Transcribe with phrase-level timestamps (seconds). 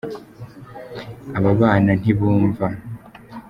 [1.37, 2.65] ababana ntibumva